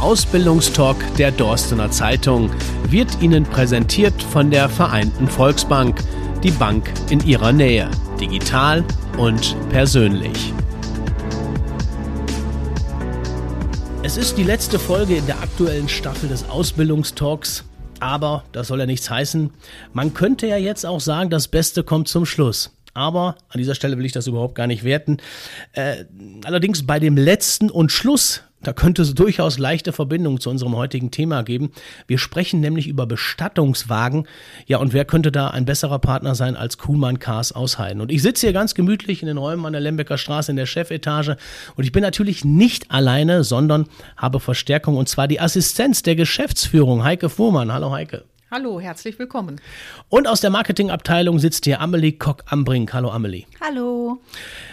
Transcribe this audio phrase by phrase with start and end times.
[0.00, 2.50] Ausbildungstalk der Dorstener Zeitung
[2.88, 6.02] wird Ihnen präsentiert von der Vereinten Volksbank,
[6.44, 7.90] die Bank in Ihrer Nähe,
[8.20, 8.84] digital
[9.16, 10.52] und persönlich.
[14.04, 17.64] Es ist die letzte Folge in der aktuellen Staffel des Ausbildungstalks.
[17.98, 19.50] Aber das soll ja nichts heißen.
[19.92, 22.70] Man könnte ja jetzt auch sagen, das Beste kommt zum Schluss.
[22.94, 25.18] Aber an dieser Stelle will ich das überhaupt gar nicht werten.
[25.72, 26.04] Äh,
[26.44, 31.10] allerdings bei dem letzten und Schluss da könnte es durchaus leichte Verbindungen zu unserem heutigen
[31.10, 31.70] Thema geben.
[32.06, 34.26] Wir sprechen nämlich über Bestattungswagen.
[34.66, 38.00] Ja, und wer könnte da ein besserer Partner sein als Kuhlmann Cars aus Heiden?
[38.00, 40.66] Und ich sitze hier ganz gemütlich in den Räumen an der Lembecker Straße in der
[40.66, 41.36] Chefetage.
[41.76, 47.04] Und ich bin natürlich nicht alleine, sondern habe Verstärkung und zwar die Assistenz der Geschäftsführung,
[47.04, 47.72] Heike Fuhrmann.
[47.72, 48.24] Hallo Heike.
[48.50, 49.60] Hallo, herzlich willkommen.
[50.08, 52.94] Und aus der Marketingabteilung sitzt hier Amelie Kock-Ambrink.
[52.94, 53.44] Hallo Amelie.
[53.60, 54.22] Hallo.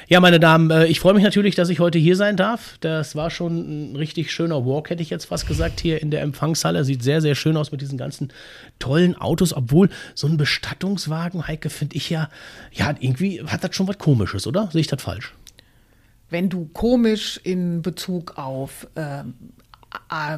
[0.08, 2.78] Ja, meine Damen, äh, ich freue mich natürlich, dass ich heute hier sein darf.
[2.80, 6.22] Das war schon ein richtig schöner Walk, hätte ich jetzt fast gesagt, hier in der
[6.22, 6.86] Empfangshalle.
[6.86, 8.32] Sieht sehr, sehr schön aus mit diesen ganzen
[8.80, 12.30] tollen Autos, obwohl so ein Bestattungswagen, Heike, finde ich ja,
[12.72, 14.70] ja, irgendwie hat das schon was Komisches, oder?
[14.72, 15.34] Sehe ich das falsch?
[16.30, 19.24] Wenn du komisch in Bezug auf äh, äh,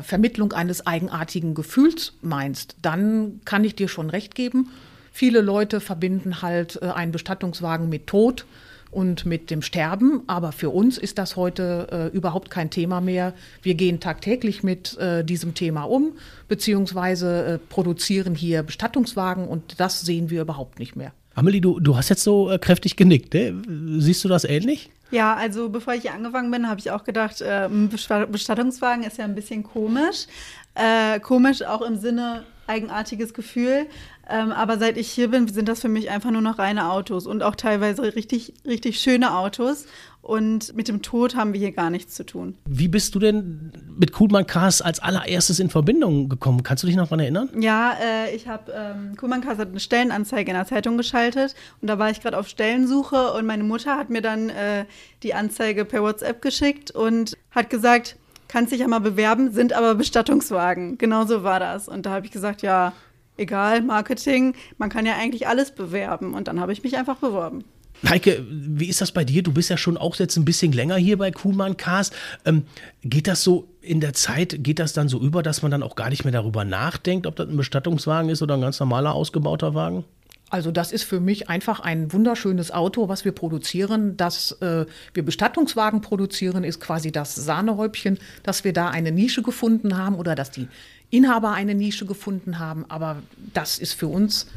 [0.01, 4.69] Vermittlung eines eigenartigen Gefühls meinst, dann kann ich dir schon recht geben.
[5.11, 8.45] Viele Leute verbinden halt äh, einen Bestattungswagen mit Tod
[8.91, 13.33] und mit dem Sterben, aber für uns ist das heute äh, überhaupt kein Thema mehr.
[13.61, 16.13] Wir gehen tagtäglich mit äh, diesem Thema um,
[16.47, 21.13] beziehungsweise äh, produzieren hier Bestattungswagen und das sehen wir überhaupt nicht mehr.
[21.35, 23.33] Amelie, du, du hast jetzt so äh, kräftig genickt.
[23.33, 23.53] Ne?
[23.99, 24.89] Siehst du das ähnlich?
[25.09, 29.17] Ja, also bevor ich hier angefangen bin, habe ich auch gedacht, äh, ein Bestattungswagen ist
[29.17, 30.27] ja ein bisschen komisch.
[30.75, 33.87] Äh, komisch auch im Sinne eigenartiges Gefühl.
[34.29, 37.27] Ähm, aber seit ich hier bin, sind das für mich einfach nur noch reine Autos
[37.27, 39.85] und auch teilweise richtig, richtig schöne Autos.
[40.21, 42.57] Und mit dem Tod haben wir hier gar nichts zu tun.
[42.65, 46.63] Wie bist du denn mit Kuhlmann Cars als allererstes in Verbindung gekommen?
[46.63, 47.49] Kannst du dich noch daran erinnern?
[47.57, 51.87] Ja, äh, ich habe, ähm, Kuhlmann Cars hat eine Stellenanzeige in der Zeitung geschaltet und
[51.87, 54.83] da war ich gerade auf Stellensuche und meine Mutter hat mir dann äh,
[55.23, 58.17] die Anzeige per WhatsApp geschickt und hat gesagt,
[58.49, 60.97] kannst dich ja mal bewerben, sind aber Bestattungswagen.
[60.97, 61.87] Genauso war das.
[61.87, 62.93] Und da habe ich gesagt, ja,
[63.37, 66.33] egal, Marketing, man kann ja eigentlich alles bewerben.
[66.33, 67.63] Und dann habe ich mich einfach beworben.
[68.07, 69.41] Heike, wie ist das bei dir?
[69.41, 72.11] Du bist ja schon auch jetzt ein bisschen länger hier bei Kuhlmann Cars.
[72.45, 72.63] Ähm,
[73.03, 75.95] geht das so in der Zeit, geht das dann so über, dass man dann auch
[75.95, 79.73] gar nicht mehr darüber nachdenkt, ob das ein Bestattungswagen ist oder ein ganz normaler ausgebauter
[79.73, 80.05] Wagen?
[80.49, 84.15] Also das ist für mich einfach ein wunderschönes Auto, was wir produzieren.
[84.15, 89.97] Dass äh, wir Bestattungswagen produzieren, ist quasi das Sahnehäubchen, dass wir da eine Nische gefunden
[89.97, 90.67] haben oder dass die
[91.09, 92.85] Inhaber eine Nische gefunden haben.
[92.89, 93.17] Aber
[93.53, 94.47] das ist für uns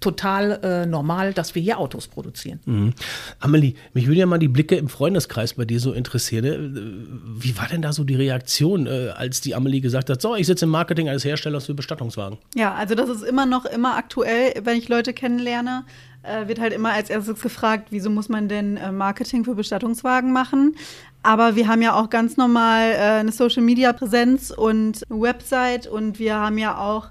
[0.00, 2.60] total äh, normal, dass wir hier Autos produzieren.
[2.66, 2.94] Mhm.
[3.40, 6.44] Amelie, mich würde ja mal die Blicke im Freundeskreis bei dir so interessieren.
[6.44, 7.40] Ne?
[7.40, 10.46] Wie war denn da so die Reaktion, äh, als die Amelie gesagt hat, so, ich
[10.46, 12.38] sitze im Marketing eines Herstellers für Bestattungswagen?
[12.54, 15.84] Ja, also das ist immer noch immer aktuell, wenn ich Leute kennenlerne,
[16.22, 20.32] äh, wird halt immer als erstes gefragt, wieso muss man denn äh, Marketing für Bestattungswagen
[20.32, 20.76] machen?
[21.22, 26.36] Aber wir haben ja auch ganz normal äh, eine Social-Media-Präsenz und eine Website und wir
[26.36, 27.08] haben ja auch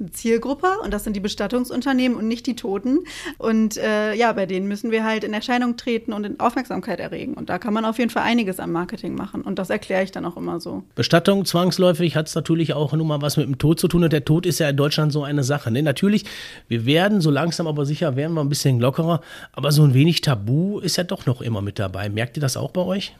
[0.00, 3.00] eine Zielgruppe und das sind die Bestattungsunternehmen und nicht die Toten.
[3.36, 7.34] Und äh, ja, bei denen müssen wir halt in Erscheinung treten und in Aufmerksamkeit erregen.
[7.34, 9.42] Und da kann man auf jeden Fall einiges am Marketing machen.
[9.42, 10.84] Und das erkläre ich dann auch immer so.
[10.94, 14.04] Bestattung zwangsläufig hat es natürlich auch nun mal was mit dem Tod zu tun.
[14.04, 15.70] Und der Tod ist ja in Deutschland so eine Sache.
[15.70, 15.82] Ne?
[15.82, 16.24] Natürlich,
[16.68, 19.20] wir werden so langsam aber sicher werden wir ein bisschen lockerer.
[19.52, 22.08] Aber so ein wenig Tabu ist ja doch noch immer mit dabei.
[22.08, 23.14] Merkt ihr das auch bei euch?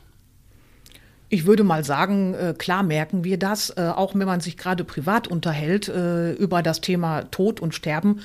[1.30, 4.82] Ich würde mal sagen, äh, klar merken wir das, äh, auch wenn man sich gerade
[4.84, 8.20] privat unterhält äh, über das Thema Tod und Sterben.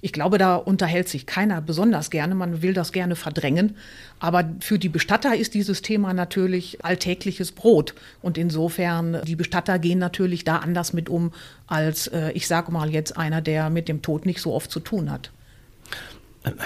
[0.00, 2.34] Ich glaube, da unterhält sich keiner besonders gerne.
[2.34, 3.76] Man will das gerne verdrängen.
[4.20, 7.94] Aber für die Bestatter ist dieses Thema natürlich alltägliches Brot.
[8.22, 11.32] Und insofern, die Bestatter gehen natürlich da anders mit um,
[11.66, 15.10] als ich sage mal jetzt einer, der mit dem Tod nicht so oft zu tun
[15.10, 15.30] hat.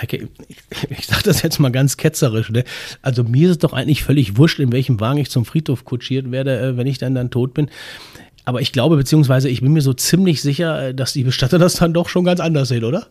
[0.01, 0.29] Heike,
[0.91, 2.65] ich, sage das jetzt mal ganz ketzerisch, ne?
[3.03, 6.31] Also mir ist es doch eigentlich völlig wurscht, in welchem Wagen ich zum Friedhof kutschiert
[6.31, 7.71] werde, äh, wenn ich dann dann tot bin.
[8.45, 11.75] Aber ich glaube, beziehungsweise ich bin mir so ziemlich sicher, äh, dass die Bestatter das
[11.75, 13.07] dann doch schon ganz anders sehen, oder?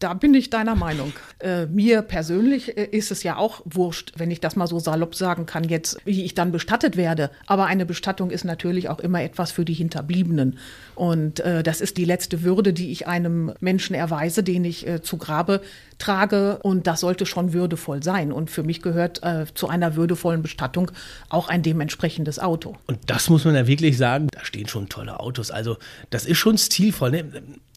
[0.00, 1.12] Da bin ich deiner Meinung.
[1.38, 5.14] Äh, mir persönlich äh, ist es ja auch wurscht, wenn ich das mal so salopp
[5.14, 7.30] sagen kann, jetzt, wie ich dann bestattet werde.
[7.46, 10.58] Aber eine Bestattung ist natürlich auch immer etwas für die Hinterbliebenen.
[10.94, 15.02] Und äh, das ist die letzte Würde, die ich einem Menschen erweise, den ich äh,
[15.02, 15.60] zu Grabe
[15.98, 16.58] trage.
[16.62, 18.32] Und das sollte schon würdevoll sein.
[18.32, 20.90] Und für mich gehört äh, zu einer würdevollen Bestattung
[21.28, 22.76] auch ein dementsprechendes Auto.
[22.86, 25.50] Und das muss man ja wirklich sagen, da stehen schon tolle Autos.
[25.50, 25.76] Also
[26.10, 27.10] das ist schon stilvoll.
[27.10, 27.24] Ne?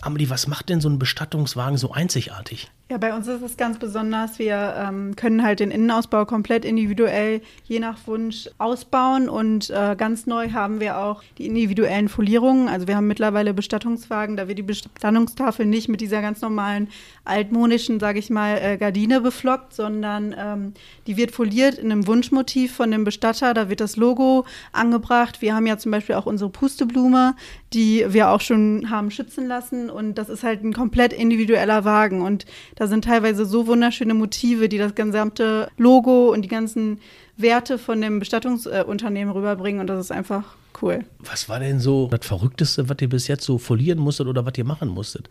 [0.01, 2.69] Amelie, was macht denn so ein Bestattungswagen so einzigartig?
[2.89, 4.39] Ja, bei uns ist es ganz besonders.
[4.39, 10.25] Wir ähm, können halt den Innenausbau komplett individuell je nach Wunsch ausbauen und äh, ganz
[10.25, 12.69] neu haben wir auch die individuellen Folierungen.
[12.69, 16.87] Also wir haben mittlerweile Bestattungswagen, da wird die Bestattungstafel nicht mit dieser ganz normalen
[17.25, 20.73] altmodischen, sage ich mal, äh, Gardine beflockt, sondern ähm,
[21.07, 23.53] die wird foliert in einem Wunschmotiv von dem Bestatter.
[23.53, 25.41] Da wird das Logo angebracht.
[25.41, 27.35] Wir haben ja zum Beispiel auch unsere Pusteblume,
[27.73, 32.21] die wir auch schon haben schützen lassen und das ist halt ein komplett individueller Wagen
[32.21, 32.45] und
[32.77, 36.99] da sind teilweise so wunderschöne Motive, die das gesamte Logo und die ganzen
[37.35, 41.03] Werte von dem Bestattungsunternehmen rüberbringen und das ist einfach cool.
[41.19, 44.53] Was war denn so das Verrückteste, was ihr bis jetzt so folieren musstet oder was
[44.57, 45.27] ihr machen musstet?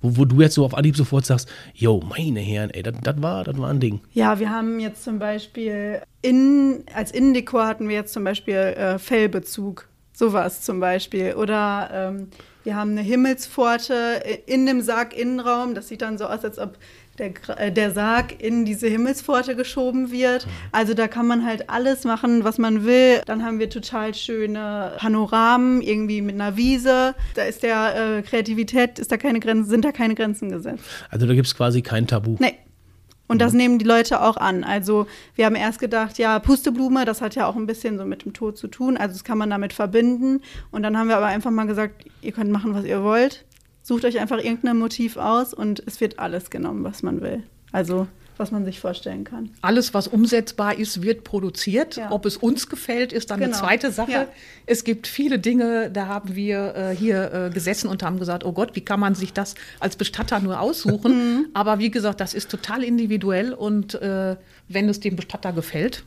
[0.00, 3.44] Wo, wo du jetzt so auf Anhieb sofort sagst, yo, meine Herren, ey, das war,
[3.44, 4.00] das war ein Ding.
[4.12, 8.98] Ja, wir haben jetzt zum Beispiel in, als Innendekor hatten wir jetzt zum Beispiel äh,
[8.98, 9.86] Fellbezug.
[10.14, 11.34] Sowas zum Beispiel.
[11.34, 12.28] Oder ähm,
[12.66, 13.94] wir haben eine Himmelspforte
[14.46, 15.74] in dem Sarg-Innenraum.
[15.74, 16.76] Das sieht dann so aus, als ob
[17.16, 20.48] der, äh, der Sarg in diese Himmelspforte geschoben wird.
[20.72, 23.22] Also da kann man halt alles machen, was man will.
[23.24, 27.14] Dann haben wir total schöne Panoramen, irgendwie mit einer Wiese.
[27.34, 30.82] Da ist der äh, Kreativität, ist da keine Grenzen, sind da keine Grenzen gesetzt.
[31.08, 32.36] Also da gibt es quasi kein Tabu.
[32.40, 32.56] Nee.
[33.28, 33.58] Und das mhm.
[33.58, 34.64] nehmen die Leute auch an.
[34.64, 38.24] Also wir haben erst gedacht, ja, Pusteblume, das hat ja auch ein bisschen so mit
[38.24, 38.96] dem Tod zu tun.
[38.96, 40.42] Also das kann man damit verbinden.
[40.70, 43.44] Und dann haben wir aber einfach mal gesagt, ihr könnt machen, was ihr wollt.
[43.82, 47.44] Sucht euch einfach irgendein Motiv aus und es wird alles genommen, was man will.
[47.72, 48.08] Also
[48.38, 49.50] was man sich vorstellen kann.
[49.62, 51.96] Alles, was umsetzbar ist, wird produziert.
[51.96, 52.10] Ja.
[52.10, 53.56] Ob es uns gefällt, ist dann genau.
[53.56, 54.12] eine zweite Sache.
[54.12, 54.28] Ja.
[54.66, 58.52] Es gibt viele Dinge, da haben wir äh, hier äh, gesessen und haben gesagt, oh
[58.52, 61.16] Gott, wie kann man sich das als Bestatter nur aussuchen?
[61.26, 61.46] Mhm.
[61.54, 64.36] Aber wie gesagt, das ist total individuell und äh,
[64.68, 66.04] wenn es dem Bestatter gefällt,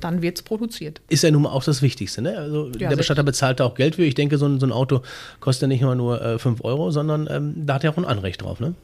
[0.00, 1.00] dann wird es produziert.
[1.08, 2.22] Ist ja nun mal auch das Wichtigste.
[2.22, 2.36] Ne?
[2.36, 4.04] Also ja, der Bestatter bezahlt da auch Geld für.
[4.04, 5.02] Ich denke, so ein, so ein Auto
[5.40, 8.04] kostet ja nicht immer nur 5 äh, Euro, sondern ähm, da hat er auch ein
[8.04, 8.60] Anrecht drauf.
[8.60, 8.74] Ne?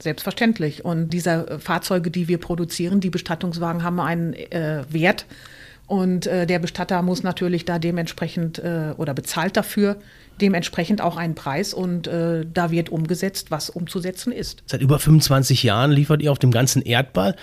[0.00, 0.84] Selbstverständlich.
[0.84, 5.26] Und diese äh, Fahrzeuge, die wir produzieren, die Bestattungswagen, haben einen äh, Wert.
[5.86, 9.96] Und äh, der Bestatter muss natürlich da dementsprechend äh, oder bezahlt dafür
[10.40, 11.74] dementsprechend auch einen Preis.
[11.74, 14.62] Und äh, da wird umgesetzt, was umzusetzen ist.
[14.66, 17.36] Seit über 25 Jahren liefert ihr auf dem ganzen Erdball.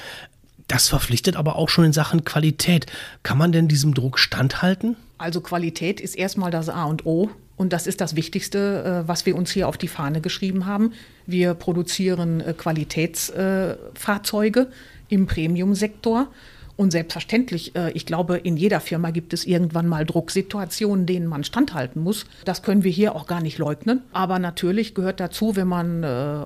[0.68, 2.88] Das verpflichtet aber auch schon in Sachen Qualität.
[3.24, 4.98] Kann man denn diesem Druck standhalten?
[5.18, 9.26] Also Qualität ist erstmal das A und O und das ist das Wichtigste, äh, was
[9.26, 10.94] wir uns hier auf die Fahne geschrieben haben.
[11.26, 14.68] Wir produzieren äh, Qualitätsfahrzeuge
[15.10, 16.28] im Premium-Sektor.
[16.76, 21.44] Und selbstverständlich, äh, ich glaube, in jeder Firma gibt es irgendwann mal Drucksituationen, denen man
[21.44, 22.28] standhalten muss.
[22.46, 24.04] Das können wir hier auch gar nicht leugnen.
[24.14, 26.04] Aber natürlich gehört dazu, wenn man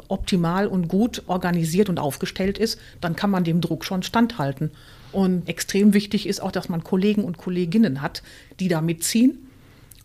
[0.07, 4.71] optimal und gut organisiert und aufgestellt ist, dann kann man dem Druck schon standhalten.
[5.11, 8.23] Und extrem wichtig ist auch, dass man Kollegen und Kolleginnen hat,
[8.61, 9.50] die da mitziehen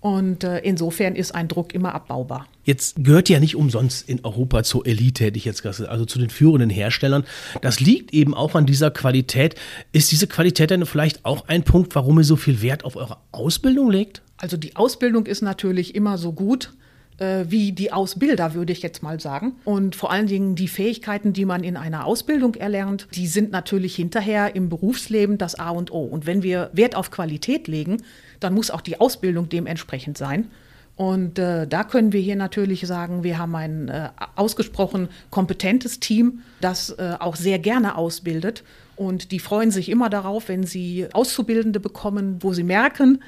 [0.06, 2.46] und äh, insofern ist ein Druck immer abbaubar.
[2.62, 6.20] Jetzt gehört ja nicht umsonst in Europa zur Elite, hätte ich jetzt gesagt, also zu
[6.20, 7.24] den führenden Herstellern.
[7.60, 9.56] Das liegt eben auch an dieser Qualität.
[9.90, 13.16] Ist diese Qualität denn vielleicht auch ein Punkt, warum ihr so viel Wert auf eure
[13.32, 14.22] Ausbildung legt?
[14.36, 16.72] Also die Ausbildung ist natürlich immer so gut,
[17.18, 19.54] wie die Ausbilder, würde ich jetzt mal sagen.
[19.64, 23.96] Und vor allen Dingen die Fähigkeiten, die man in einer Ausbildung erlernt, die sind natürlich
[23.96, 26.04] hinterher im Berufsleben das A und O.
[26.04, 28.02] Und wenn wir Wert auf Qualität legen,
[28.40, 30.50] dann muss auch die Ausbildung dementsprechend sein.
[30.96, 36.40] Und äh, da können wir hier natürlich sagen, wir haben ein äh, ausgesprochen kompetentes Team,
[36.62, 38.64] das äh, auch sehr gerne ausbildet.
[38.96, 43.22] Und die freuen sich immer darauf, wenn sie Auszubildende bekommen, wo sie merken,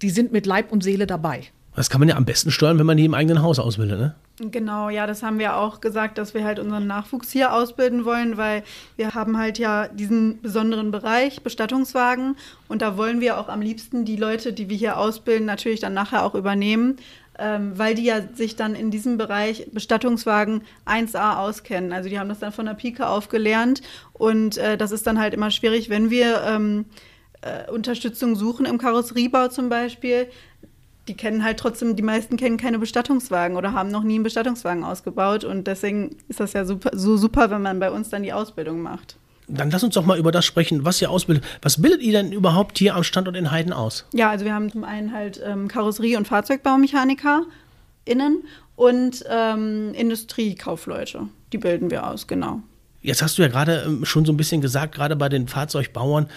[0.00, 1.48] die sind mit Leib und Seele dabei.
[1.74, 4.14] Das kann man ja am besten steuern, wenn man die im eigenen Haus ausbildet, ne?
[4.38, 8.36] Genau, ja, das haben wir auch gesagt, dass wir halt unseren Nachwuchs hier ausbilden wollen,
[8.36, 8.62] weil
[8.96, 12.36] wir haben halt ja diesen besonderen Bereich Bestattungswagen
[12.68, 15.94] und da wollen wir auch am liebsten die Leute, die wir hier ausbilden, natürlich dann
[15.94, 16.96] nachher auch übernehmen,
[17.38, 21.92] ähm, weil die ja sich dann in diesem Bereich Bestattungswagen 1a auskennen.
[21.92, 25.18] Also die haben das dann von der Pike auf gelernt und äh, das ist dann
[25.20, 26.86] halt immer schwierig, wenn wir ähm,
[27.42, 30.28] äh, Unterstützung suchen im Karosseriebau zum Beispiel,
[31.08, 34.84] die kennen halt trotzdem, die meisten kennen keine Bestattungswagen oder haben noch nie einen Bestattungswagen
[34.84, 35.44] ausgebaut.
[35.44, 38.80] Und deswegen ist das ja super, so super, wenn man bei uns dann die Ausbildung
[38.82, 39.16] macht.
[39.48, 41.44] Dann lass uns doch mal über das sprechen, was ihr ausbildet.
[41.60, 44.06] Was bildet ihr denn überhaupt hier am Standort in Heiden aus?
[44.12, 47.42] Ja, also wir haben zum einen halt ähm, Karosserie- und Fahrzeugbaumechaniker
[48.04, 48.44] innen
[48.76, 51.28] und ähm, Industriekaufleute.
[51.52, 52.60] Die bilden wir aus, genau.
[53.02, 56.28] Jetzt hast du ja gerade ähm, schon so ein bisschen gesagt, gerade bei den Fahrzeugbauern,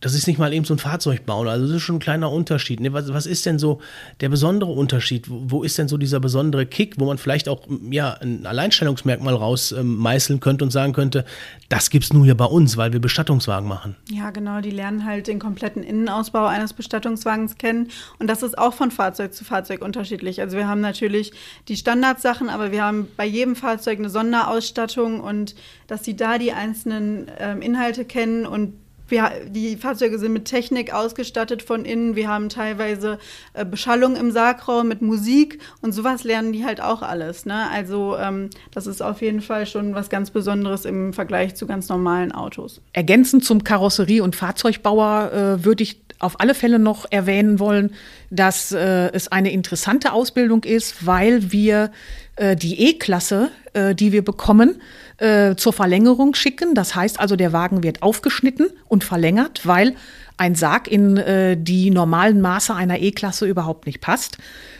[0.00, 1.46] das ist nicht mal eben so ein Fahrzeug bauen.
[1.46, 2.80] Also das ist schon ein kleiner Unterschied.
[2.80, 2.92] Ne?
[2.92, 3.80] Was, was ist denn so
[4.20, 5.28] der besondere Unterschied?
[5.28, 9.34] Wo, wo, ist denn so dieser besondere Kick, wo man vielleicht auch ja, ein Alleinstellungsmerkmal
[9.34, 11.24] rausmeißeln ähm, könnte und sagen könnte,
[11.68, 13.94] das gibt es nur hier bei uns, weil wir Bestattungswagen machen?
[14.10, 14.60] Ja, genau.
[14.60, 17.88] Die lernen halt den kompletten Innenausbau eines Bestattungswagens kennen.
[18.18, 20.40] Und das ist auch von Fahrzeug zu Fahrzeug unterschiedlich.
[20.40, 21.32] Also wir haben natürlich
[21.68, 25.54] die Standardsachen, aber wir haben bei jedem Fahrzeug eine Sonderausstattung und
[25.86, 28.72] dass sie da die einzelnen ähm, Inhalte kennen und
[29.10, 32.16] wir, die Fahrzeuge sind mit Technik ausgestattet von innen.
[32.16, 33.18] Wir haben teilweise
[33.54, 37.46] äh, Beschallung im Sargraum mit Musik und sowas lernen die halt auch alles.
[37.46, 37.68] Ne?
[37.70, 41.88] Also ähm, das ist auf jeden Fall schon was ganz Besonderes im Vergleich zu ganz
[41.88, 42.80] normalen Autos.
[42.92, 47.92] Ergänzend zum Karosserie- und Fahrzeugbauer äh, würde ich auf alle Fälle noch erwähnen wollen,
[48.30, 51.90] dass äh, es eine interessante Ausbildung ist, weil wir
[52.36, 54.80] äh, die E-Klasse, äh, die wir bekommen,
[55.16, 56.74] äh, zur Verlängerung schicken.
[56.74, 59.94] Das heißt also, der Wagen wird aufgeschnitten und verlängert, weil
[60.36, 64.38] ein Sarg in äh, die normalen Maße einer E-Klasse überhaupt nicht passt.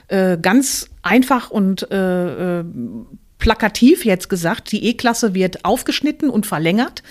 [0.09, 1.87] Äh, ganz einfach und
[3.40, 7.02] plakativ jetzt gesagt, die E-Klasse wird aufgeschnitten und verlängert.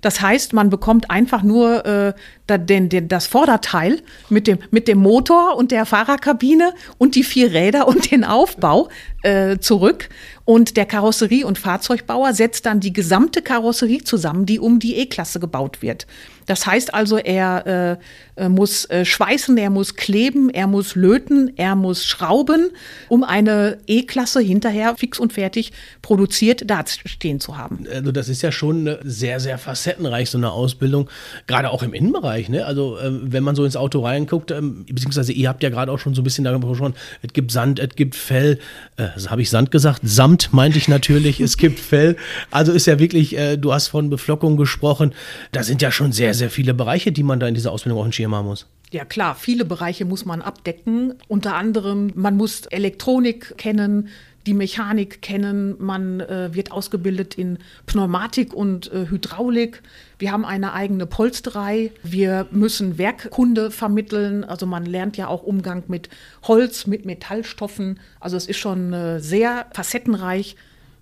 [0.00, 2.12] Das heißt, man bekommt einfach nur äh,
[2.48, 7.52] den, den, das Vorderteil mit dem, mit dem Motor und der Fahrerkabine und die vier
[7.52, 8.88] Räder und den Aufbau
[9.22, 10.08] äh, zurück.
[10.44, 15.40] Und der Karosserie- und Fahrzeugbauer setzt dann die gesamte Karosserie zusammen, die um die E-Klasse
[15.40, 16.06] gebaut wird.
[16.48, 17.98] Das heißt also, er
[18.36, 22.70] äh, äh, muss äh, schweißen, er muss kleben, er muss löten, er muss schrauben,
[23.08, 27.84] um eine E-Klasse hinterher fix und fertig produziert dastehen zu haben.
[27.92, 31.10] Also das ist ja schon sehr, sehr facettenreich, so eine Ausbildung,
[31.46, 32.48] gerade auch im Innenbereich.
[32.48, 32.64] Ne?
[32.64, 35.98] Also äh, wenn man so ins Auto reinguckt, ähm, beziehungsweise ihr habt ja gerade auch
[35.98, 38.58] schon so ein bisschen darüber gesprochen, es gibt Sand, es gibt Fell,
[38.96, 40.00] äh, habe ich Sand gesagt?
[40.04, 42.16] Samt meinte ich natürlich, es gibt Fell.
[42.50, 45.12] Also ist ja wirklich, äh, du hast von Beflockung gesprochen,
[45.52, 48.06] da sind ja schon sehr, sehr viele Bereiche, die man da in dieser Ausbildung auch
[48.06, 48.66] in Schirm haben muss.
[48.90, 51.14] Ja klar, viele Bereiche muss man abdecken.
[51.28, 54.08] Unter anderem, man muss Elektronik kennen,
[54.46, 59.82] die Mechanik kennen, man äh, wird ausgebildet in Pneumatik und äh, Hydraulik.
[60.18, 61.92] Wir haben eine eigene Polsterei.
[62.02, 64.44] Wir müssen Werkkunde vermitteln.
[64.44, 66.08] Also man lernt ja auch Umgang mit
[66.44, 68.00] Holz, mit Metallstoffen.
[68.20, 70.56] Also es ist schon äh, sehr facettenreich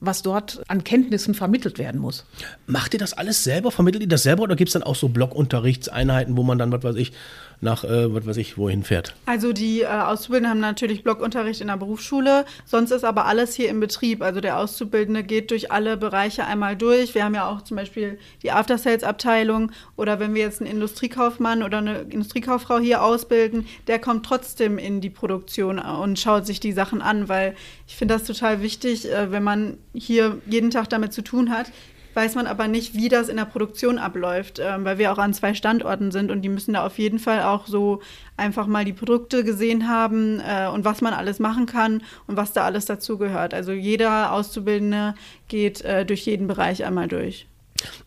[0.07, 2.25] was dort an Kenntnissen vermittelt werden muss.
[2.67, 3.71] Macht ihr das alles selber?
[3.71, 6.83] Vermittelt ihr das selber oder gibt es dann auch so Blockunterrichtseinheiten, wo man dann, was
[6.83, 7.13] weiß ich,
[7.61, 9.15] nach, äh, was weiß ich, wohin fährt?
[9.27, 13.69] Also die äh, Auszubildenden haben natürlich Blockunterricht in der Berufsschule, sonst ist aber alles hier
[13.69, 14.23] im Betrieb.
[14.23, 17.15] Also der Auszubildende geht durch alle Bereiche einmal durch.
[17.15, 21.79] Wir haben ja auch zum Beispiel die After-Sales-Abteilung oder wenn wir jetzt einen Industriekaufmann oder
[21.79, 27.03] eine Industriekauffrau hier ausbilden, der kommt trotzdem in die Produktion und schaut sich die Sachen
[27.03, 27.55] an, weil
[27.87, 31.71] ich finde das total wichtig, äh, wenn man hier jeden Tag damit zu tun hat,
[32.17, 35.35] weiß man aber nicht, wie das in der Produktion abläuft, äh, weil wir auch an
[35.35, 38.01] zwei Standorten sind und die müssen da auf jeden Fall auch so
[38.37, 42.53] einfach mal die Produkte gesehen haben äh, und was man alles machen kann und was
[42.53, 43.55] da alles dazugehört.
[43.55, 45.15] Also jeder Auszubildende
[45.49, 47.47] geht äh, durch jeden Bereich einmal durch.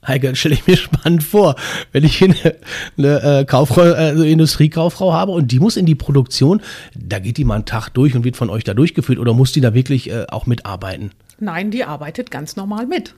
[0.06, 1.56] Heike, stelle ich mir spannend vor,
[1.92, 2.56] wenn ich eine,
[2.98, 6.62] eine äh, Kauffrau, also Industriekauffrau habe und die muss in die Produktion,
[6.96, 9.52] da geht die mal einen Tag durch und wird von euch da durchgeführt oder muss
[9.52, 11.12] die da wirklich äh, auch mitarbeiten?
[11.40, 13.16] Nein, die arbeitet ganz normal mit.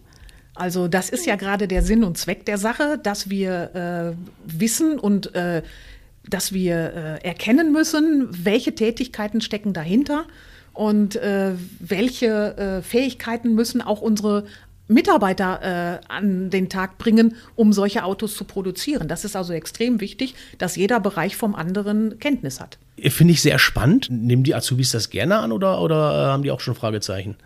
[0.53, 5.00] Also das ist ja gerade der Sinn und Zweck der Sache, dass wir äh, wissen
[5.00, 5.62] und äh,
[6.29, 10.25] dass wir äh, erkennen müssen, welche Tätigkeiten stecken dahinter
[10.74, 14.46] und äh, welche äh, Fähigkeiten müssen auch unsere
[14.88, 19.08] Mitarbeiter äh, an den Tag bringen, um solche Autos zu produzieren.
[19.08, 22.77] Das ist also extrem wichtig, dass jeder Bereich vom anderen Kenntnis hat.
[23.00, 24.10] Finde ich sehr spannend.
[24.12, 27.38] Nehmen die Azubis das gerne an oder, oder haben die auch schon Fragezeichen?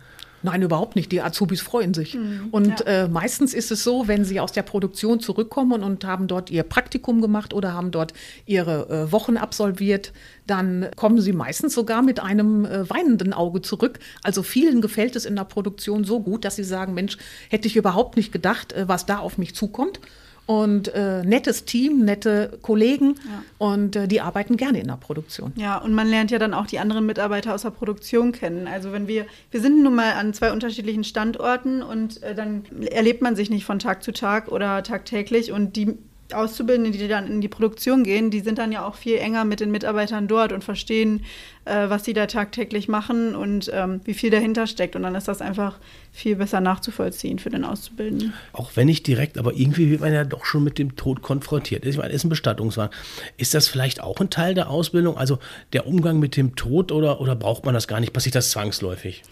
[0.42, 1.10] Nein, überhaupt nicht.
[1.12, 2.14] Die Azubis freuen sich.
[2.14, 2.86] Mhm, und ja.
[2.86, 6.62] äh, meistens ist es so, wenn sie aus der Produktion zurückkommen und haben dort ihr
[6.62, 8.12] Praktikum gemacht oder haben dort
[8.44, 10.12] ihre äh, Wochen absolviert,
[10.46, 13.98] dann kommen sie meistens sogar mit einem äh, weinenden Auge zurück.
[14.22, 17.16] Also vielen gefällt es in der Produktion so gut, dass sie sagen, Mensch,
[17.48, 20.00] hätte ich überhaupt nicht gedacht, äh, was da auf mich zukommt
[20.46, 23.42] und äh, nettes Team, nette Kollegen ja.
[23.58, 25.52] und äh, die arbeiten gerne in der Produktion.
[25.56, 28.68] Ja, und man lernt ja dann auch die anderen Mitarbeiter aus der Produktion kennen.
[28.68, 33.22] Also wenn wir, wir sind nun mal an zwei unterschiedlichen Standorten und äh, dann erlebt
[33.22, 35.98] man sich nicht von Tag zu Tag oder tagtäglich und die
[36.32, 39.60] Auszubildenden, die dann in die Produktion gehen, die sind dann ja auch viel enger mit
[39.60, 41.24] den Mitarbeitern dort und verstehen,
[41.64, 44.96] äh, was sie da tagtäglich machen und ähm, wie viel dahinter steckt.
[44.96, 45.78] Und dann ist das einfach
[46.12, 48.32] viel besser nachzuvollziehen für den Auszubildenden.
[48.52, 51.84] Auch wenn nicht direkt, aber irgendwie wird man ja doch schon mit dem Tod konfrontiert.
[51.84, 52.94] Ich meine, ist ein Bestattungswagen.
[53.36, 55.38] Ist das vielleicht auch ein Teil der Ausbildung, also
[55.72, 58.12] der Umgang mit dem Tod oder, oder braucht man das gar nicht?
[58.12, 59.22] Passiert das zwangsläufig?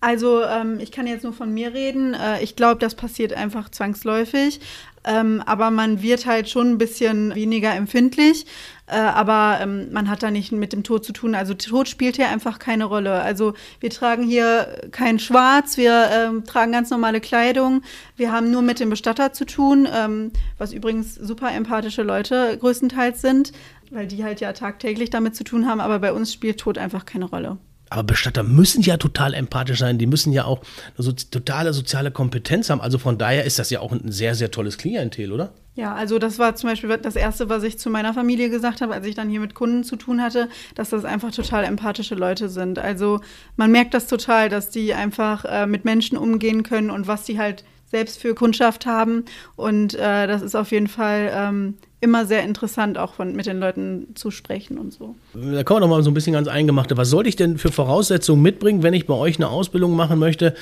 [0.00, 2.14] Also ähm, ich kann jetzt nur von mir reden.
[2.14, 4.60] Äh, ich glaube, das passiert einfach zwangsläufig.
[5.04, 8.46] Ähm, aber man wird halt schon ein bisschen weniger empfindlich.
[8.86, 11.34] Äh, aber ähm, man hat da nicht mit dem Tod zu tun.
[11.34, 13.20] Also Tod spielt hier einfach keine Rolle.
[13.20, 17.82] Also wir tragen hier kein Schwarz, wir ähm, tragen ganz normale Kleidung.
[18.16, 23.20] Wir haben nur mit dem Bestatter zu tun, ähm, was übrigens super empathische Leute größtenteils
[23.22, 23.52] sind,
[23.90, 25.80] weil die halt ja tagtäglich damit zu tun haben.
[25.80, 27.58] Aber bei uns spielt Tod einfach keine Rolle.
[27.90, 30.60] Aber Bestatter müssen ja total empathisch sein, die müssen ja auch
[30.96, 32.80] eine so, totale soziale Kompetenz haben.
[32.80, 35.52] Also von daher ist das ja auch ein sehr, sehr tolles Klientel, oder?
[35.74, 38.94] Ja, also das war zum Beispiel das Erste, was ich zu meiner Familie gesagt habe,
[38.94, 42.48] als ich dann hier mit Kunden zu tun hatte, dass das einfach total empathische Leute
[42.48, 42.78] sind.
[42.78, 43.20] Also
[43.56, 47.38] man merkt das total, dass die einfach äh, mit Menschen umgehen können und was die
[47.38, 49.24] halt selbst für Kundschaft haben.
[49.56, 53.58] Und äh, das ist auf jeden Fall ähm, immer sehr interessant, auch von, mit den
[53.58, 55.16] Leuten zu sprechen und so.
[55.34, 56.96] Da kommen wir noch mal so ein bisschen ganz eingemachte.
[56.96, 60.54] Was sollte ich denn für Voraussetzungen mitbringen, wenn ich bei euch eine Ausbildung machen möchte?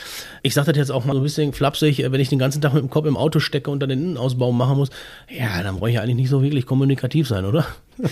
[0.43, 2.75] Ich sage das jetzt auch mal so ein bisschen flapsig, wenn ich den ganzen Tag
[2.75, 4.91] mit dem Kopf im Auto stecke und dann den Innenausbau machen muss.
[5.29, 7.67] Ja, dann brauche ich eigentlich nicht so wirklich kommunikativ sein, oder?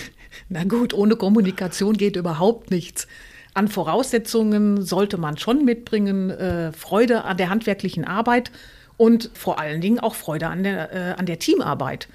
[0.49, 3.07] Na gut, ohne Kommunikation geht überhaupt nichts.
[3.53, 8.51] An Voraussetzungen sollte man schon mitbringen, äh, Freude an der handwerklichen Arbeit
[8.95, 12.07] und vor allen Dingen auch Freude an der, äh, an der Teamarbeit.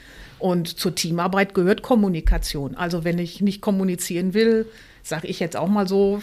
[0.42, 2.74] Und zur Teamarbeit gehört Kommunikation.
[2.74, 4.66] Also wenn ich nicht kommunizieren will,
[5.04, 6.20] sage ich jetzt auch mal so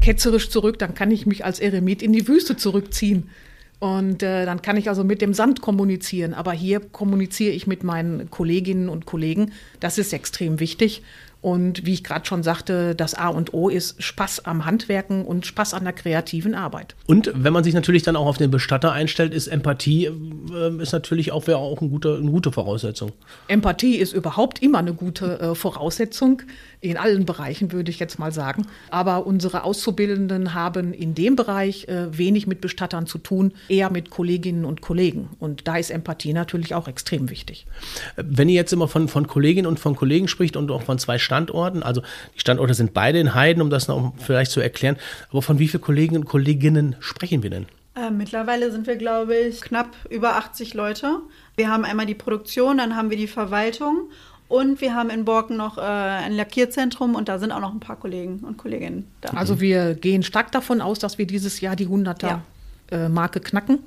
[0.00, 3.30] ketzerisch zurück, dann kann ich mich als Eremit in die Wüste zurückziehen.
[3.80, 6.34] Und äh, dann kann ich also mit dem Sand kommunizieren.
[6.34, 9.50] Aber hier kommuniziere ich mit meinen Kolleginnen und Kollegen.
[9.80, 11.02] Das ist extrem wichtig.
[11.40, 15.46] Und wie ich gerade schon sagte, das A und O ist Spaß am Handwerken und
[15.46, 16.96] Spaß an der kreativen Arbeit.
[17.06, 20.92] Und wenn man sich natürlich dann auch auf den Bestatter einstellt, ist Empathie äh, ist
[20.92, 23.12] natürlich auch, wäre auch ein guter, eine gute Voraussetzung.
[23.46, 26.42] Empathie ist überhaupt immer eine gute äh, Voraussetzung,
[26.80, 28.66] in allen Bereichen würde ich jetzt mal sagen.
[28.90, 34.10] Aber unsere Auszubildenden haben in dem Bereich äh, wenig mit Bestattern zu tun, eher mit
[34.10, 35.30] Kolleginnen und Kollegen.
[35.38, 37.66] Und da ist Empathie natürlich auch extrem wichtig.
[38.16, 41.18] Wenn ihr jetzt immer von, von Kolleginnen und von Kollegen spricht und auch von zwei
[41.28, 41.82] Standorten.
[41.82, 42.00] Also
[42.34, 44.96] die Standorte sind beide in Heiden, um das noch vielleicht zu erklären.
[45.30, 47.66] Aber von wie vielen Kollegen und Kolleginnen sprechen wir denn?
[47.94, 51.20] Äh, mittlerweile sind wir, glaube ich, knapp über 80 Leute.
[51.56, 54.08] Wir haben einmal die Produktion, dann haben wir die Verwaltung
[54.48, 57.80] und wir haben in Borken noch äh, ein Lackierzentrum und da sind auch noch ein
[57.80, 59.30] paar Kollegen und Kolleginnen da.
[59.30, 63.44] Also wir gehen stark davon aus, dass wir dieses Jahr die 100er-Marke ja.
[63.44, 63.80] äh, knacken.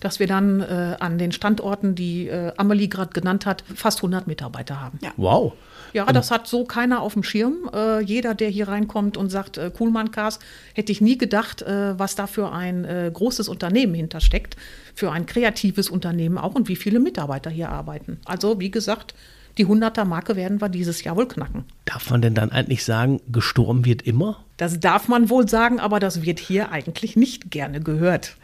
[0.00, 4.26] Dass wir dann äh, an den Standorten, die äh, Amelie gerade genannt hat, fast 100
[4.26, 4.98] Mitarbeiter haben.
[5.00, 5.12] Ja.
[5.16, 5.54] Wow.
[5.94, 7.70] Ja, das hat so keiner auf dem Schirm.
[7.72, 10.40] Äh, jeder, der hier reinkommt und sagt, äh, Kuhlmann Cars,
[10.74, 14.56] hätte ich nie gedacht, äh, was da für ein äh, großes Unternehmen hintersteckt,
[14.96, 18.18] für ein kreatives Unternehmen auch und wie viele Mitarbeiter hier arbeiten.
[18.24, 19.14] Also, wie gesagt,
[19.56, 21.64] die 100er-Marke werden wir dieses Jahr wohl knacken.
[21.84, 24.44] Darf man denn dann eigentlich sagen, gestorben wird immer?
[24.56, 28.36] Das darf man wohl sagen, aber das wird hier eigentlich nicht gerne gehört.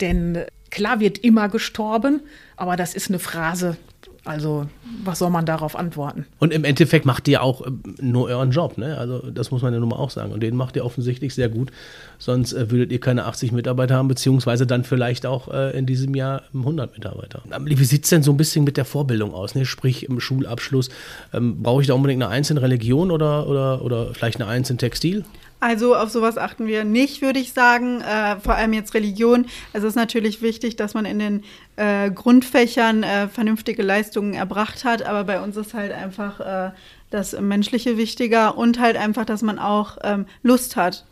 [0.00, 0.38] Denn
[0.70, 2.22] klar wird immer gestorben,
[2.56, 3.76] aber das ist eine Phrase,
[4.24, 4.66] also,
[5.04, 6.24] was soll man darauf antworten?
[6.38, 8.96] Und im Endeffekt macht ihr auch ähm, nur euren Job, ne?
[8.96, 10.32] Also, das muss man ja nun mal auch sagen.
[10.32, 11.70] Und den macht ihr offensichtlich sehr gut.
[12.18, 16.14] Sonst äh, würdet ihr keine 80 Mitarbeiter haben, beziehungsweise dann vielleicht auch äh, in diesem
[16.14, 17.42] Jahr 100 Mitarbeiter.
[17.60, 19.54] Wie sieht es denn so ein bisschen mit der Vorbildung aus?
[19.54, 19.66] Ne?
[19.66, 20.88] Sprich, im Schulabschluss,
[21.34, 25.24] ähm, brauche ich da unbedingt eine einzelne Religion oder, oder, oder vielleicht eine einzelne Textil?
[25.64, 28.02] Also auf sowas achten wir nicht, würde ich sagen.
[28.02, 29.46] Äh, vor allem jetzt Religion.
[29.72, 31.42] Es ist natürlich wichtig, dass man in den
[31.76, 36.70] äh, Grundfächern äh, vernünftige Leistungen erbracht hat, aber bei uns ist halt einfach äh,
[37.08, 41.06] das Menschliche wichtiger und halt einfach, dass man auch ähm, Lust hat.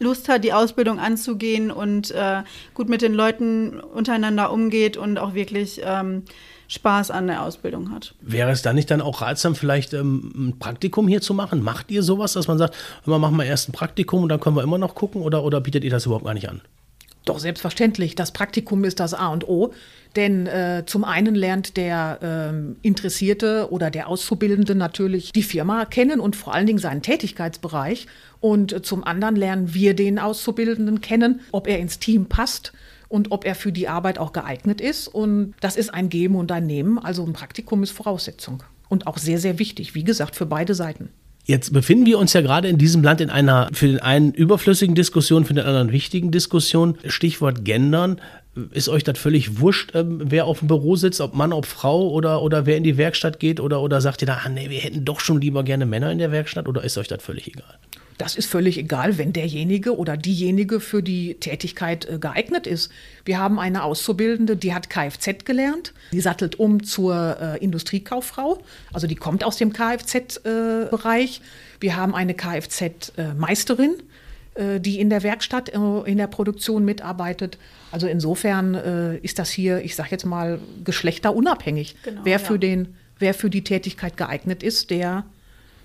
[0.00, 2.42] Lust hat, die Ausbildung anzugehen und äh,
[2.74, 6.24] gut mit den Leuten untereinander umgeht und auch wirklich ähm,
[6.68, 8.14] Spaß an der Ausbildung hat.
[8.20, 11.62] Wäre es dann nicht dann auch ratsam, vielleicht ähm, ein Praktikum hier zu machen?
[11.62, 14.54] Macht ihr sowas, dass man sagt, wir machen wir erst ein Praktikum und dann können
[14.54, 16.60] wir immer noch gucken oder, oder bietet ihr das überhaupt gar nicht an?
[17.24, 18.14] Doch, selbstverständlich.
[18.14, 19.72] Das Praktikum ist das A und O.
[20.16, 26.20] Denn äh, zum einen lernt der ähm, Interessierte oder der Auszubildende natürlich die Firma kennen
[26.20, 28.06] und vor allen Dingen seinen Tätigkeitsbereich.
[28.40, 32.72] Und äh, zum anderen lernen wir den Auszubildenden kennen, ob er ins Team passt
[33.08, 35.08] und ob er für die Arbeit auch geeignet ist.
[35.08, 36.98] Und das ist ein Geben und ein Nehmen.
[36.98, 41.10] Also ein Praktikum ist Voraussetzung und auch sehr, sehr wichtig, wie gesagt, für beide Seiten.
[41.44, 44.94] Jetzt befinden wir uns ja gerade in diesem Land in einer für den einen überflüssigen
[44.94, 46.98] Diskussion, für den anderen wichtigen Diskussion.
[47.06, 48.20] Stichwort Gendern.
[48.72, 52.10] Ist euch das völlig wurscht, ähm, wer auf dem Büro sitzt, ob Mann, ob Frau
[52.10, 53.60] oder, oder wer in die Werkstatt geht?
[53.60, 56.18] Oder, oder sagt ihr da, ah, nee, wir hätten doch schon lieber gerne Männer in
[56.18, 56.68] der Werkstatt?
[56.68, 57.78] Oder ist euch das völlig egal?
[58.18, 62.90] Das ist völlig egal, wenn derjenige oder diejenige für die Tätigkeit äh, geeignet ist.
[63.24, 65.94] Wir haben eine Auszubildende, die hat Kfz gelernt.
[66.12, 68.58] Die sattelt um zur äh, Industriekauffrau.
[68.92, 71.38] Also die kommt aus dem Kfz-Bereich.
[71.38, 73.94] Äh, Wir haben eine Kfz-Meisterin.
[74.54, 75.78] äh, die in der Werkstatt äh,
[76.10, 77.56] in der Produktion mitarbeitet.
[77.92, 81.94] Also insofern äh, ist das hier, ich sage jetzt mal, geschlechterunabhängig.
[82.02, 82.58] Genau, wer, für ja.
[82.58, 85.24] den, wer für die Tätigkeit geeignet ist, der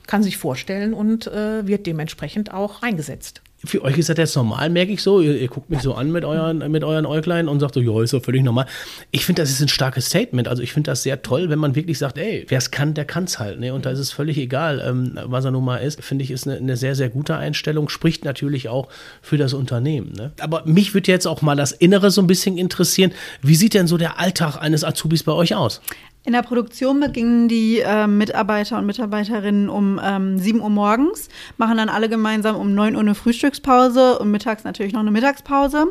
[0.08, 4.70] kann sich vorstellen und äh, wird dementsprechend auch eingesetzt für euch ist das jetzt normal,
[4.70, 5.22] merke ich so.
[5.22, 8.04] Ihr, ihr, guckt mich so an mit euren, mit euren Äuglein und sagt so, ja,
[8.04, 8.66] ist doch völlig normal.
[9.12, 10.48] Ich finde, das ist ein starkes Statement.
[10.48, 13.06] Also ich finde das sehr toll, wenn man wirklich sagt, ey, wer es kann, der
[13.06, 13.60] kann es halt.
[13.60, 13.74] Ne?
[13.74, 16.04] Und da ist es völlig egal, ähm, was er nun mal ist.
[16.04, 17.88] Finde ich, ist eine, eine, sehr, sehr gute Einstellung.
[17.88, 18.90] Spricht natürlich auch
[19.22, 20.12] für das Unternehmen.
[20.12, 20.34] Ne?
[20.42, 23.14] Aber mich würde jetzt auch mal das Innere so ein bisschen interessieren.
[23.42, 25.82] Wie sieht denn so der Alltag eines Azubis bei euch aus?
[26.26, 31.76] In der Produktion beginnen die äh, Mitarbeiter und Mitarbeiterinnen um ähm, 7 Uhr morgens, machen
[31.76, 35.86] dann alle gemeinsam um 9 Uhr eine Frühstückspause und mittags natürlich noch eine Mittagspause.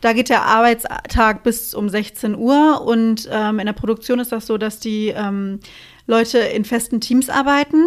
[0.00, 4.48] Da geht der Arbeitstag bis um 16 Uhr und ähm, in der Produktion ist das
[4.48, 5.60] so, dass die ähm,
[6.08, 7.84] Leute in festen Teams arbeiten.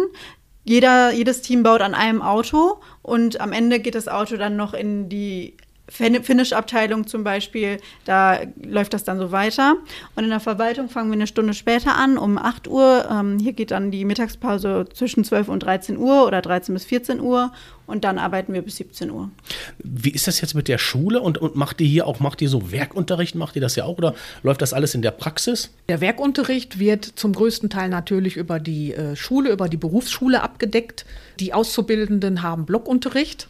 [0.64, 4.72] Jeder, jedes Team baut an einem Auto und am Ende geht das Auto dann noch
[4.72, 5.54] in die
[5.90, 9.76] Finish-Abteilung zum Beispiel, da läuft das dann so weiter.
[10.14, 13.08] Und in der Verwaltung fangen wir eine Stunde später an, um 8 Uhr.
[13.10, 17.20] Ähm, hier geht dann die Mittagspause zwischen 12 und 13 Uhr oder 13 bis 14
[17.20, 17.52] Uhr.
[17.86, 19.30] Und dann arbeiten wir bis 17 Uhr.
[19.78, 21.20] Wie ist das jetzt mit der Schule?
[21.20, 23.34] Und, und macht ihr hier auch, macht ihr so Werkunterricht?
[23.34, 23.98] Macht ihr das ja auch?
[23.98, 25.70] Oder läuft das alles in der Praxis?
[25.88, 31.04] Der Werkunterricht wird zum größten Teil natürlich über die äh, Schule, über die Berufsschule abgedeckt.
[31.40, 33.48] Die Auszubildenden haben Blockunterricht.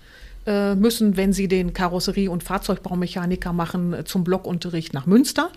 [0.50, 5.50] Äh, müssen, wenn sie den Karosserie- und Fahrzeugbaumechaniker machen, äh, zum Blockunterricht nach Münster.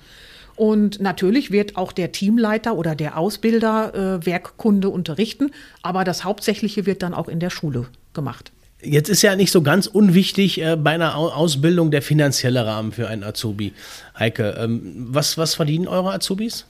[0.56, 5.50] Und natürlich wird auch der Teamleiter oder der Ausbilder äh, Werkkunde unterrichten,
[5.82, 8.52] aber das Hauptsächliche wird dann auch in der Schule gemacht.
[8.84, 13.08] Jetzt ist ja nicht so ganz unwichtig äh, bei einer Ausbildung der finanzielle Rahmen für
[13.08, 13.74] einen Azubi.
[14.20, 16.68] Heike, ähm, was, was verdienen eure Azubis?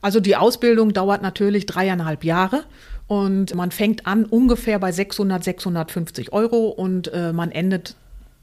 [0.00, 2.62] Also die Ausbildung dauert natürlich dreieinhalb Jahre
[3.06, 7.96] und man fängt an ungefähr bei 600, 650 Euro und äh, man endet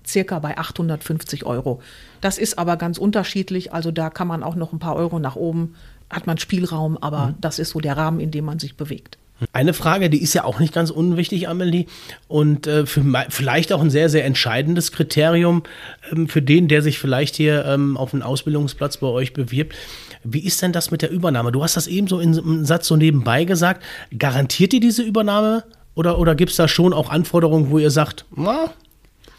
[0.06, 1.82] circa bei 850 Euro.
[2.22, 3.74] Das ist aber ganz unterschiedlich.
[3.74, 5.76] Also da kann man auch noch ein paar Euro nach oben,
[6.10, 7.36] hat man Spielraum, aber mhm.
[7.42, 9.19] das ist so der Rahmen, in dem man sich bewegt.
[9.54, 11.86] Eine Frage, die ist ja auch nicht ganz unwichtig, Amelie,
[12.28, 15.64] und äh, für, vielleicht auch ein sehr, sehr entscheidendes Kriterium
[16.12, 19.76] ähm, für den, der sich vielleicht hier ähm, auf einen Ausbildungsplatz bei euch bewirbt.
[20.24, 21.52] Wie ist denn das mit der Übernahme?
[21.52, 23.84] Du hast das eben so in einem Satz so nebenbei gesagt.
[24.18, 25.64] Garantiert ihr diese Übernahme?
[25.96, 28.74] Oder, oder gibt es da schon auch Anforderungen, wo ihr sagt, na,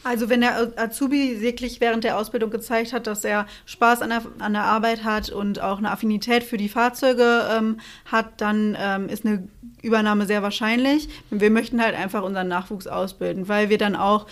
[0.02, 4.22] also wenn der Azubi wirklich während der Ausbildung gezeigt hat, dass er Spaß an der,
[4.38, 9.08] an der Arbeit hat und auch eine Affinität für die Fahrzeuge ähm, hat, dann ähm,
[9.08, 9.48] ist eine
[9.82, 11.08] Übernahme sehr wahrscheinlich.
[11.30, 14.26] Wir möchten halt einfach unseren Nachwuchs ausbilden, weil wir dann auch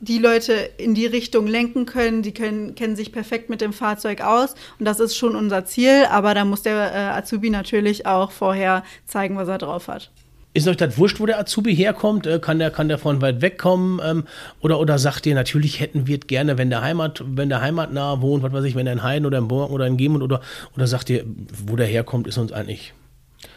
[0.00, 2.22] die Leute in die Richtung lenken können.
[2.22, 6.06] Die können, kennen sich perfekt mit dem Fahrzeug aus und das ist schon unser Ziel.
[6.10, 10.10] Aber da muss der äh, Azubi natürlich auch vorher zeigen, was er drauf hat.
[10.54, 12.26] Ist euch das wurscht, wo der Azubi herkommt?
[12.26, 14.00] Äh, kann der, kann der von weit weg kommen?
[14.02, 14.24] Ähm,
[14.60, 18.44] oder, oder sagt ihr, natürlich hätten wir gerne, wenn der Heimat, wenn der heimatnah wohnt,
[18.44, 20.40] was weiß ich, wenn er in Hain oder in Born oder in Gemund oder,
[20.76, 21.24] oder sagt ihr,
[21.66, 22.94] wo der herkommt, ist uns eigentlich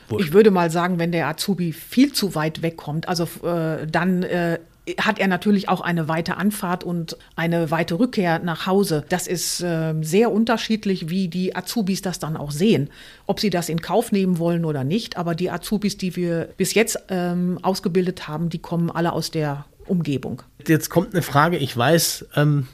[0.10, 0.28] Wurscht.
[0.28, 4.60] Ich würde mal sagen, wenn der Azubi viel zu weit wegkommt, also äh, dann äh,
[5.00, 9.04] hat er natürlich auch eine weite Anfahrt und eine weite Rückkehr nach Hause.
[9.10, 12.90] Das ist äh, sehr unterschiedlich, wie die Azubis das dann auch sehen.
[13.26, 15.18] Ob sie das in Kauf nehmen wollen oder nicht.
[15.18, 19.66] Aber die Azubis, die wir bis jetzt ähm, ausgebildet haben, die kommen alle aus der
[19.86, 20.42] Umgebung.
[20.68, 22.68] Jetzt kommt eine Frage, ich weiß, ähm,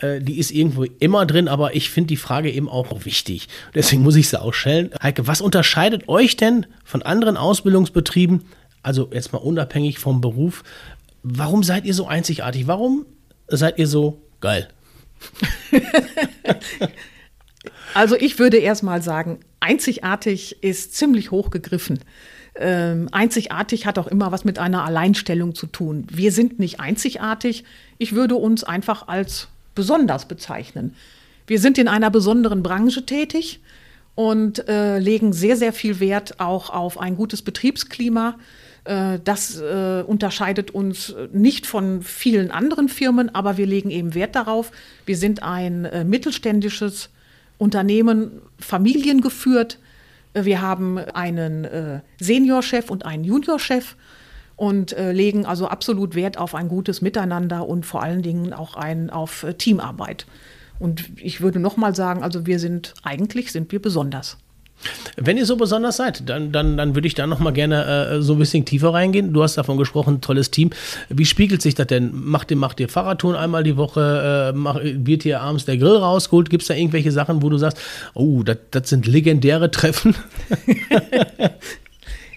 [0.00, 3.48] äh, die ist irgendwo immer drin, aber ich finde die Frage eben auch wichtig.
[3.74, 4.90] Deswegen muss ich sie auch stellen.
[5.02, 8.42] Heike, was unterscheidet euch denn von anderen Ausbildungsbetrieben,
[8.82, 10.62] also jetzt mal unabhängig vom Beruf,
[11.22, 12.66] warum seid ihr so einzigartig?
[12.66, 13.06] Warum
[13.48, 14.68] seid ihr so geil?
[17.94, 22.00] also ich würde erst mal sagen, einzigartig ist ziemlich hoch gegriffen.
[22.60, 26.06] Ähm, einzigartig hat auch immer was mit einer Alleinstellung zu tun.
[26.10, 27.64] Wir sind nicht einzigartig.
[27.98, 30.94] Ich würde uns einfach als besonders bezeichnen.
[31.46, 33.60] Wir sind in einer besonderen Branche tätig
[34.16, 38.36] und äh, legen sehr, sehr viel Wert auch auf ein gutes Betriebsklima.
[38.88, 44.34] Äh, das äh, unterscheidet uns nicht von vielen anderen Firmen, aber wir legen eben Wert
[44.34, 44.72] darauf.
[45.04, 47.10] Wir sind ein äh, mittelständisches
[47.58, 49.78] Unternehmen, familiengeführt.
[50.32, 53.96] Wir haben einen Seniorchef und einen Juniorchef
[54.54, 59.10] und legen also absolut Wert auf ein gutes Miteinander und vor allen Dingen auch ein,
[59.10, 60.26] auf Teamarbeit.
[60.78, 64.36] Und ich würde noch mal sagen, also wir sind eigentlich sind wir besonders.
[65.16, 68.22] Wenn ihr so besonders seid, dann, dann, dann würde ich da noch mal gerne äh,
[68.22, 69.32] so ein bisschen tiefer reingehen.
[69.32, 70.70] Du hast davon gesprochen, tolles Team.
[71.08, 72.10] Wie spiegelt sich das denn?
[72.12, 74.52] Macht ihr, macht ihr Fahrradtouren einmal die Woche?
[74.54, 76.50] Äh, macht, wird hier abends der Grill rausgeholt?
[76.50, 77.78] Gibt es da irgendwelche Sachen, wo du sagst,
[78.14, 80.14] oh, das sind legendäre Treffen?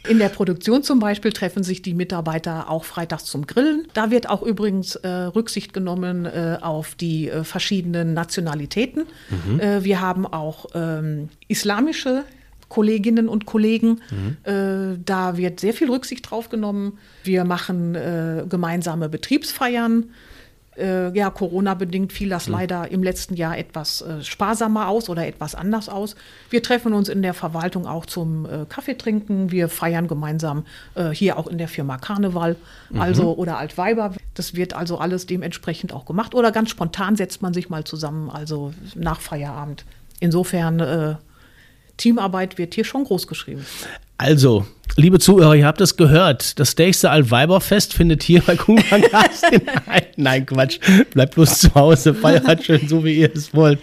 [0.07, 3.87] In der Produktion zum Beispiel treffen sich die Mitarbeiter auch freitags zum Grillen.
[3.93, 9.05] Da wird auch übrigens äh, Rücksicht genommen äh, auf die äh, verschiedenen Nationalitäten.
[9.29, 9.59] Mhm.
[9.59, 12.23] Äh, wir haben auch ähm, islamische
[12.67, 14.01] Kolleginnen und Kollegen.
[14.09, 14.37] Mhm.
[14.43, 16.97] Äh, da wird sehr viel Rücksicht drauf genommen.
[17.23, 20.05] Wir machen äh, gemeinsame Betriebsfeiern.
[20.77, 22.53] Äh, ja, Corona-bedingt fiel das mhm.
[22.53, 26.15] leider im letzten Jahr etwas äh, sparsamer aus oder etwas anders aus.
[26.49, 29.51] Wir treffen uns in der Verwaltung auch zum äh, Kaffee trinken.
[29.51, 32.55] Wir feiern gemeinsam äh, hier auch in der Firma Karneval,
[32.89, 33.01] mhm.
[33.01, 34.13] also oder Altweiber.
[34.33, 36.35] Das wird also alles dementsprechend auch gemacht.
[36.35, 39.83] Oder ganz spontan setzt man sich mal zusammen, also nach Feierabend.
[40.21, 41.15] Insofern äh,
[41.97, 43.65] Teamarbeit wird hier schon groß geschrieben.
[44.21, 46.59] Also, liebe Zuhörer, ihr habt es gehört.
[46.59, 49.01] Das nächste Altweiberfest findet hier bei Kuhmann
[49.51, 49.61] in
[50.15, 50.77] Nein, Quatsch.
[51.11, 53.79] Bleibt bloß zu Hause, feiert schön so, wie ihr es wollt.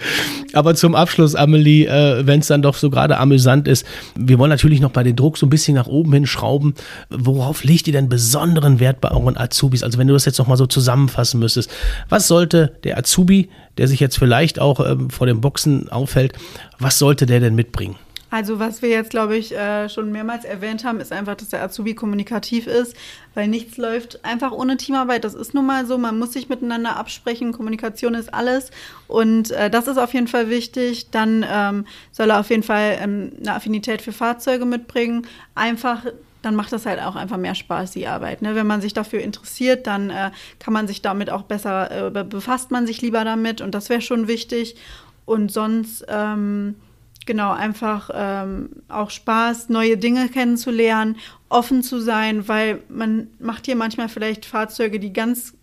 [0.52, 4.50] Aber zum Abschluss, Amelie, äh, wenn es dann doch so gerade amüsant ist, wir wollen
[4.50, 6.74] natürlich noch bei den Druck so ein bisschen nach oben hin schrauben.
[7.10, 9.82] Worauf legt ihr denn besonderen Wert bei euren Azubis?
[9.82, 11.68] Also wenn du das jetzt noch mal so zusammenfassen müsstest,
[12.10, 16.34] was sollte der Azubi, der sich jetzt vielleicht auch ähm, vor dem Boxen auffällt,
[16.78, 17.96] was sollte der denn mitbringen?
[18.30, 21.62] Also was wir jetzt, glaube ich, äh, schon mehrmals erwähnt haben, ist einfach, dass der
[21.62, 22.94] Azubi kommunikativ ist,
[23.34, 25.24] weil nichts läuft einfach ohne Teamarbeit.
[25.24, 28.70] Das ist nun mal so, man muss sich miteinander absprechen, Kommunikation ist alles
[29.06, 31.10] und äh, das ist auf jeden Fall wichtig.
[31.10, 35.26] Dann ähm, soll er auf jeden Fall ähm, eine Affinität für Fahrzeuge mitbringen.
[35.54, 36.04] Einfach
[36.42, 38.42] dann macht das halt auch einfach mehr Spaß, die Arbeit.
[38.42, 38.54] Ne?
[38.54, 42.70] Wenn man sich dafür interessiert, dann äh, kann man sich damit auch besser, äh, befasst
[42.70, 44.76] man sich lieber damit und das wäre schon wichtig.
[45.24, 46.76] Und sonst ähm,
[47.28, 51.16] genau, einfach ähm, auch Spaß, neue Dinge kennenzulernen,
[51.48, 55.54] offen zu sein, weil man macht hier manchmal vielleicht Fahrzeuge, die ganz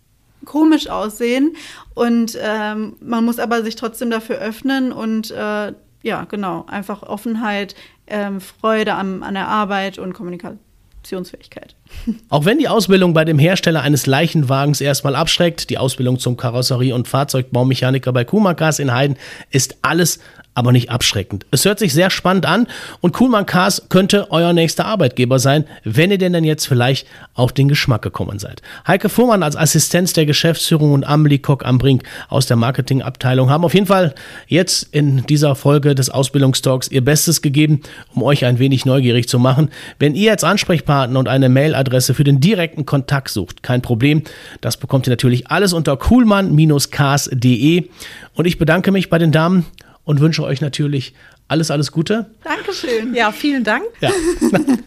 [0.45, 1.55] komisch aussehen
[1.95, 5.73] und ähm, man muss aber sich trotzdem dafür öffnen und äh,
[6.03, 7.73] ja, genau, einfach Offenheit,
[8.05, 10.59] ähm, Freude an, an der Arbeit und Kommunikation.
[12.29, 16.93] Auch wenn die Ausbildung bei dem Hersteller eines Leichenwagens erstmal abschreckt, die Ausbildung zum Karosserie-
[16.93, 19.15] und Fahrzeugbaumechaniker bei Kumakas in Heiden
[19.51, 20.19] ist alles
[20.55, 21.45] aber nicht abschreckend.
[21.51, 22.67] Es hört sich sehr spannend an
[23.01, 27.51] und Kuhlmann Cars könnte euer nächster Arbeitgeber sein, wenn ihr denn dann jetzt vielleicht auf
[27.51, 28.61] den Geschmack gekommen seid.
[28.87, 33.65] Heike Fuhrmann als Assistenz der Geschäftsführung und Amelie Kock am Brink aus der Marketingabteilung haben
[33.65, 34.15] auf jeden Fall
[34.47, 37.81] jetzt in dieser Folge des Ausbildungstalks ihr Bestes gegeben,
[38.13, 39.69] um euch ein wenig neugierig zu machen.
[39.99, 44.23] Wenn ihr jetzt Ansprechpartner und eine Mailadresse für den direkten Kontakt sucht, kein Problem.
[44.61, 47.89] Das bekommt ihr natürlich alles unter kuhlmann-cars.de
[48.33, 49.65] und ich bedanke mich bei den Damen
[50.05, 51.13] und wünsche euch natürlich
[51.47, 52.27] alles, alles Gute.
[52.43, 53.13] Dankeschön.
[53.13, 53.83] Ja, vielen Dank.
[54.01, 54.11] Ja.